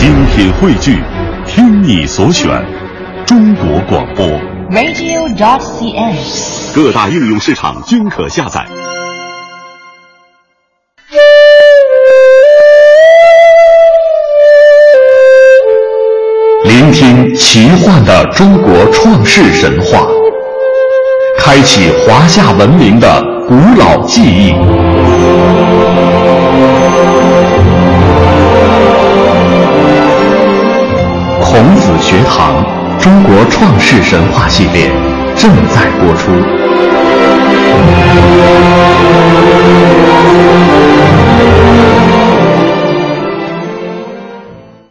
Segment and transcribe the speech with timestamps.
[0.00, 0.96] 精品汇聚，
[1.46, 2.48] 听你所选，
[3.26, 4.26] 中国广播。
[4.70, 6.16] radio.cn。
[6.74, 8.66] 各大应用市场均可下载。
[16.64, 20.06] 聆听奇幻的中国创世神话，
[21.38, 24.54] 开启华夏文明的古老记忆。
[31.52, 32.64] 孔子学堂
[33.00, 34.88] 中国创世神话系列
[35.34, 36.30] 正在播出。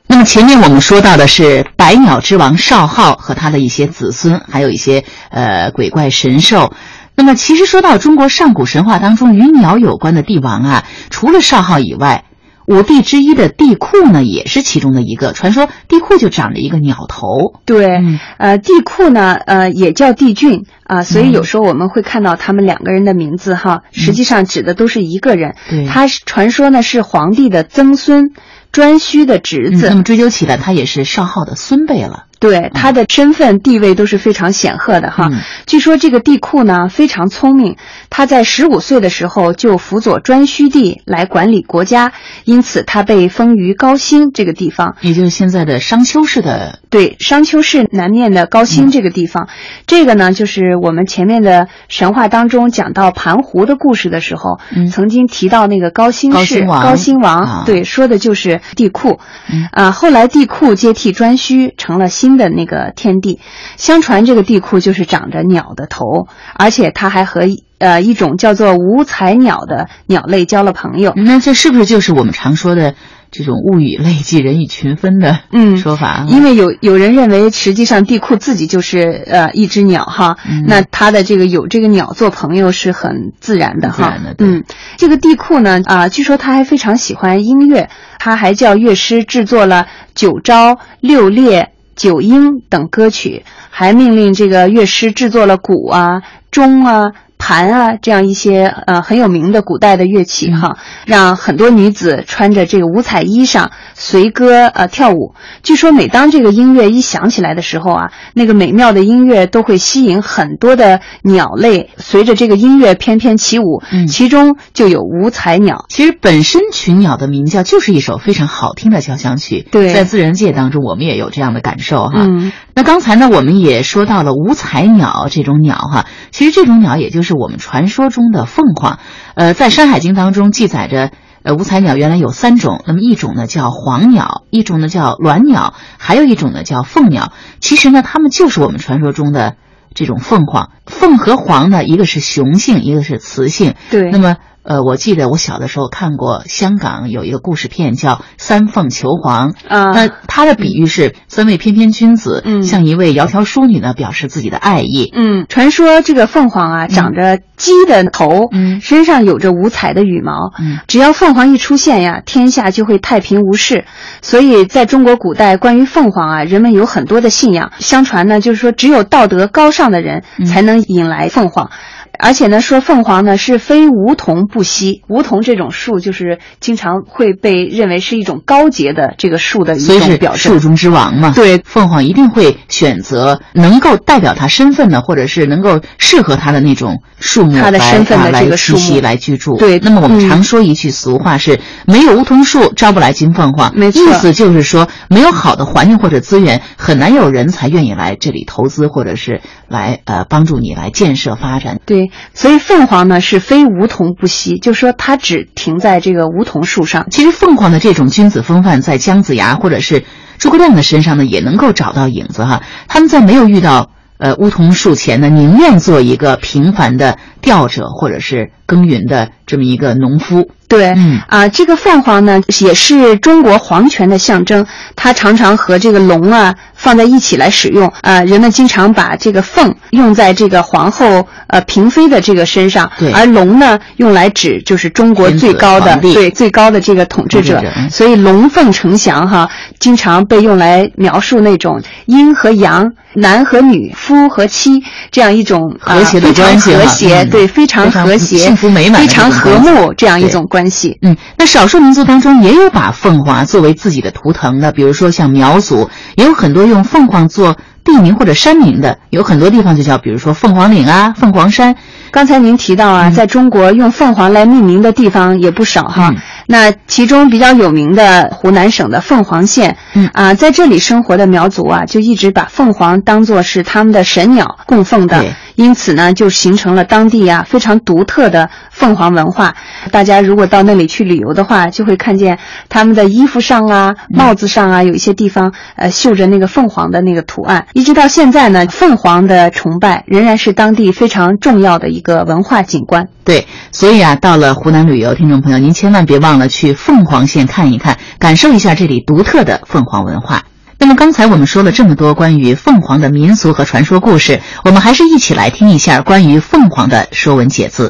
[0.08, 6.74] 那么前面我们说到的是百鸟之王少昊和他的一些子孙，还有一些呃鬼怪神兽。
[7.16, 12.26] 那么其实说到中国上古神话当中与鸟有关的帝王啊，除了少昊以外，
[12.70, 15.34] 五帝之一的帝喾呢也是其中的一个。
[15.34, 17.26] 传说帝喾就长着一个鸟头。
[17.66, 25.56] 对，嗯呃，帝喾呢，呃，也叫帝俊啊、所以有时候我们会看到他们两个人的名字哈，实际上指的都是一个人。
[25.68, 28.32] 对他是传说呢是皇帝的曾孙，
[28.72, 29.88] 颛顼的侄子。
[29.88, 32.26] 嗯那么追究起来，他也是少昊的孙辈了。
[32.40, 35.30] 对他的身份地位都是非常显赫的哈。
[35.32, 35.40] 嗯。
[35.66, 37.76] 据说这个帝喾呢非常聪明，
[38.10, 42.14] 他在十五岁的时候就辅佐颛顼帝来管理国家，
[42.46, 44.96] 因此他被封于高辛这个地方。
[45.02, 48.66] 也就是现在的商丘市的对，商丘市南面的高嗯。
[48.66, 49.50] 辛这个地方，
[49.86, 54.88] 这个呢，就是我们前面的神话当中讲到盘湖的故事的时候，嗯。
[54.88, 56.98] 曾经提到那个高辛氏、高辛王。
[56.98, 57.64] 辛王，啊。
[57.66, 59.20] 对，说的就是帝喾。
[59.52, 59.68] 嗯。
[59.72, 63.40] 啊，后来帝喾接替颛顼，成了新的那个天地。
[63.78, 67.42] 相传这个地库就是长着鸟的头，而且它还和
[67.78, 71.14] 呃一种叫做五彩鸟的鸟类交了朋友。
[71.16, 72.96] 那这是不是就是我们常说的
[73.32, 76.26] 这种物以类聚，人以群分的嗯说法啊？
[76.28, 84.18] 因为有有人认为，实际上地库自己就是呃一只鸟哈，嗯那它的这个有这个鸟做朋友是很自然的哈。
[84.40, 84.64] 嗯，
[84.98, 97.12] 这个地库呢啊、据说他还非常喜欢音乐，他还叫乐师制作了九招、六列、九音等歌曲，还命令这个乐师制作了鼓啊、钟啊。
[97.40, 100.78] 盘啊，这样一些呃很有名的古代的乐器哈，
[101.08, 105.34] 让很多女子穿着这个五彩衣裳随歌呃跳舞。
[105.64, 115.86] 据说每当这个音乐一响起来的时候啊，那个美妙的音乐都会吸引很多的鸟类随着这个音乐翩翩起舞，嗯其中就有五彩鸟。
[115.90, 122.26] 其实本身群鸟的鸣叫就是一首非常好听的交响曲，对在自然界当中我们也有这样的感受哈。
[122.28, 129.00] 嗯，那刚才呢，我们也说到了五彩鸟这种鸟哈，其实这种鸟也就是我们传说中的凤凰。
[129.36, 131.12] 呃，在《山海经》当中记载着，
[131.44, 137.34] 呃，五彩鸟原来有三种，那么一种呢叫黄鸟，一种呢叫鸾鸟，还有一种呢叫凤鸟。
[137.60, 139.58] 其实呢，它们就是我们传说中的
[139.94, 140.70] 这种凤凰。
[140.86, 143.76] 凤和凰呢，一个是雄性，一个是雌性。
[143.92, 144.10] 对。
[144.10, 155.12] 那么，呃，我记得我小的时候看过香港有一个故事片叫《三凤求凰》，啊那它的比喻是三位翩翩君子嗯向一位窈窕淑女呢表示自己的爱意。
[155.16, 163.86] 嗯，传说这个凤凰啊，长着鸡的头，嗯身上有着五彩的羽毛，嗯只要凤凰一出现呀，天下就会太平无事。
[164.22, 167.72] 所以在中国古代，关于凤凰啊，人们有很多的信仰。
[167.80, 171.72] 相传呢，就是说只有道德高尚的人嗯才能引来凤凰。
[172.18, 180.40] 而且呢，说凤凰呢是非梧桐不稀，梧桐这种树就是经常会被认为是一种高洁的这个树的一所以是种表征。
[180.54, 181.32] 树中之王嘛。
[181.36, 189.58] 对凤凰一定会选择能够代表它身份的，或者是能够适合它的那种树木它的身份的这个树来居住。
[189.58, 193.74] 对那么我们嗯常说一句俗话是：没有梧桐树，招不来金凤凰。
[193.76, 201.80] 没错意思就是说，没有好的环境或者资源，很难有人才愿意来这里投资，或者是来呃帮助你来建设发展。
[201.86, 201.99] 对，
[202.34, 207.08] 所以凤凰呢是非梧桐不栖，就说它只停在这个梧桐树上。
[207.12, 210.04] 其实凤凰的这种君子风范，在姜子牙或者是
[210.38, 212.64] 诸葛亮的身上呢，也能够找到影子哈。
[212.88, 220.48] 他们在没有遇到呃梧桐树前呢，宁愿做一个平凡的钓者或者是耕耘的这么一个农夫。
[220.68, 221.20] 对，嗯。
[221.28, 224.64] 啊，这个凤凰呢也是中国皇权的象征，
[224.96, 227.92] 它常常和这个龙啊放在一起来使用。
[228.02, 233.12] 啊，人们经常把这个凤用在这个皇后呃嫔妃的这个身上，对。
[233.12, 237.60] 而龙呢用来指就是中国最高的对最高的这个统治者。
[237.90, 239.50] 所以龙凤呈祥哈，
[239.80, 246.80] 经常被用来描述那种阴和阳、男和女、夫和妻这样一种啊和谐的非常关系哈。
[246.80, 247.30] 和谐嗯。
[247.32, 248.38] 对非常和谐。
[248.38, 250.98] 幸福美满、非常和睦这样一种关系。
[251.02, 261.76] 嗯，那少数民族当中也有把凤凰作为自己的图腾的，比如说像苗族，也有很多用凤凰做地名或者山名的，有很多地方就叫，比如说凤凰岭啊、凤凰山。
[262.12, 266.12] 刚才您提到啊，在中国用凤凰来命名的地方也不少哈。
[266.48, 270.10] 那其中比较有名的湖南省的凤凰县，嗯。
[270.14, 275.24] 啊，在这里生活的苗族啊，就一直把凤凰当作是他们的神鸟供奉的，
[275.60, 279.56] 因此呢，就形成了当地啊非常独特的凤凰文化。
[279.92, 282.40] 大家如果到那里去旅游的话，就会看见
[282.70, 287.68] 他们的衣服上啊、帽子上啊，有一些地方呃绣着那个凤凰的那个图案。
[287.74, 293.10] 一直到现在呢，凤凰的崇拜仍然是当地非常重要的一个文化景观。
[293.26, 300.44] 对，所以啊，到了湖南旅游，听众朋友，您千万别忘了去凤凰县看一看，感受一下这里独特的凤凰文化。
[300.82, 307.90] 那么刚才我们说了这么多关于凤凰的民俗和传说故事，我们还是一起来听一下关于凤凰的《说文解字》。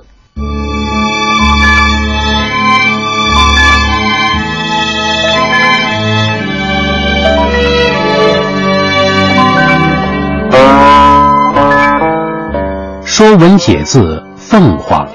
[13.06, 15.07] 《说文解字》凤凰。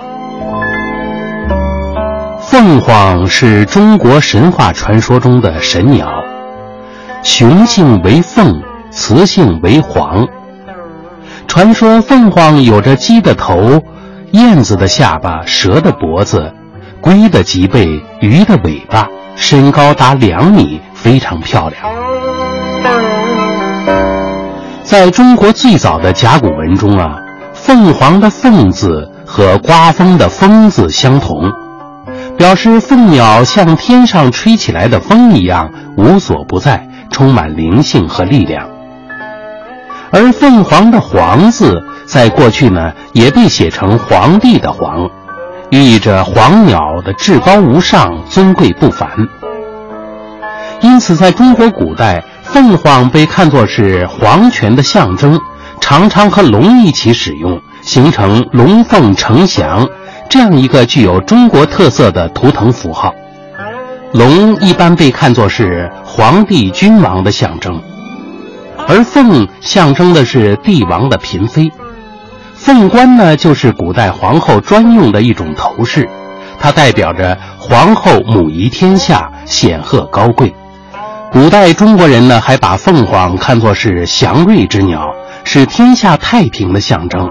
[2.41, 6.14] 凤凰是中国神话传说中的神鸟，
[7.25, 10.29] 雄性为凤，雌性为凰。
[11.49, 13.81] 传说凤凰有着鸡的头、
[14.33, 16.53] 燕子的下巴、蛇的脖子、
[17.01, 17.89] 龟的脊背、
[18.21, 21.83] 鱼的尾巴，身高达两米，非常漂亮。
[24.83, 27.17] 在中国最早的甲骨文中啊，
[27.55, 31.51] 凤凰的“凤”字和刮风的“风”字相同。
[32.37, 38.69] 表示凤鸟像天上吹起来的风一样无所不在，充满灵性和力量。
[40.11, 45.09] 而凤凰的“凰”字在过去呢，也被写成皇帝的“皇”，
[45.71, 49.09] 寓意着黄鸟的至高无上、尊贵不凡。
[50.81, 55.39] 因此，在中国古代，凤凰被看作是皇权的象征，
[55.81, 59.87] 常常和龙一起使用，形成龙凤呈祥。
[60.29, 63.15] 这样一个具有中国特色的图腾符号，
[64.15, 67.83] 龙一般被看作是皇帝君王的象征，
[68.87, 71.69] 而凤象征的是帝王的嫔妃。
[72.55, 76.09] 凤冠呢，就是古代皇后专用的一种头饰，
[76.61, 80.55] 它代表着皇后母仪天下，显赫高贵。
[81.33, 85.13] 古代中国人呢，还把凤凰看作是祥瑞之鸟，
[85.43, 87.29] 是天下太平的象征。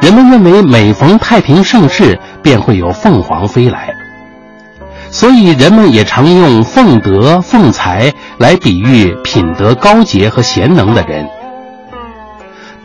[0.00, 3.94] 人们认为每逢太平盛世，便会有凤凰飞来，
[5.10, 11.26] 所以人们也常用凤德、凤才来比喻品德高洁和贤能的人。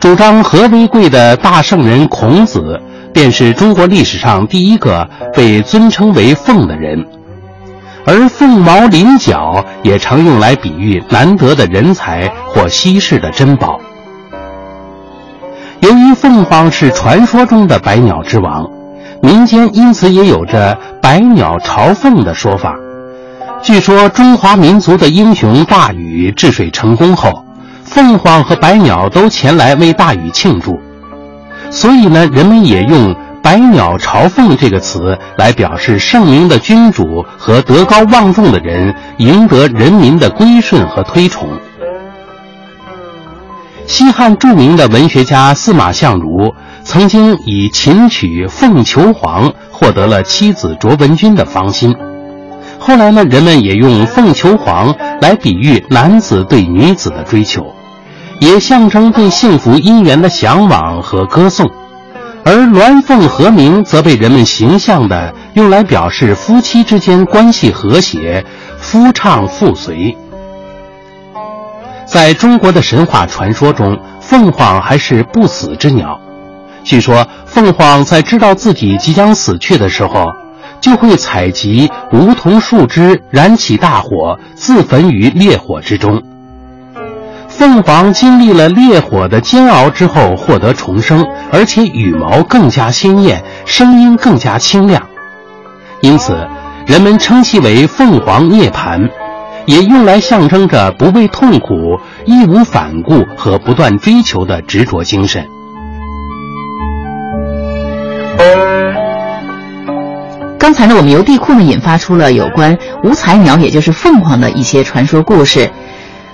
[0.00, 2.80] 主张和为贵的大圣人孔子，
[3.12, 7.06] 便是中国历史上第一个被尊称为凤的人，
[8.04, 13.80] 而凤毛麟角也常用来比喻难得的人才或稀世的珍宝。
[15.80, 18.68] 由于凤凰是传说中的百鸟之王，
[19.24, 22.74] 民间因此也有着“百鸟朝凤”的说法。
[23.62, 27.42] 据说中华民族的英雄大禹治水成功后，
[27.84, 30.78] 凤凰和百鸟都前来为大禹庆祝，
[31.70, 41.48] 所以呢，人们也用“百鸟朝凤”这个词来表示圣明的君主和德高望重的人赢得人民的归顺和推崇。
[43.86, 46.54] 西汉著名的文学家司马相如
[46.84, 51.94] 曾经以琴曲《凤求凰》获得了妻子卓文君的芳心。
[52.78, 57.74] 后来呢，人们也用“凤求凰”来比喻男子对女子的追求，
[58.38, 61.70] 也象征对幸福姻缘的向往和歌颂。
[62.44, 68.44] 而“鸾凤和鸣”则被人们形象地用来表示夫妻之间关系和谐，
[68.78, 70.14] 夫唱妇随。
[72.04, 76.20] 在中国的神话传说中，凤凰还是不死之鸟。
[76.84, 80.26] 据说，凤凰在知道自己即将死去的时候，
[80.80, 86.22] 就会采集梧桐树枝，燃起大火，自焚于烈火之中。
[87.48, 95.02] 凤凰经历了烈火的煎熬之后，获得重生，而且羽毛更加鲜艳，声音更加清亮，
[96.02, 96.46] 因此，
[96.86, 99.08] 人们称其为凤凰涅槃。
[99.66, 105.42] 也用来象征着不畏痛苦、义无反顾和不断追求的执着精神。
[110.64, 115.70] 刚才呢，我们由地库呢引发出了有关五彩鸟，也就是凤凰的一些传说故事。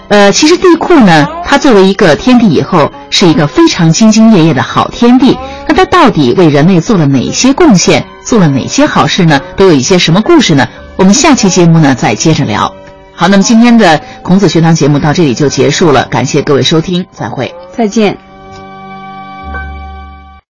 [0.07, 5.37] 呃，其实地库呢，它作为一个天地以后，是一个非常兢兢业业的好天地。
[5.67, 9.41] 那它到底为人类做了哪些贡献，做了哪些好事呢？
[9.57, 10.65] 都有一些什么故事呢？
[10.95, 12.73] 我们下期节目呢再接着聊。
[13.13, 18.30] 好，那么今天的孔子学堂节目到这里就结束了，感谢各位收听，再会，再见。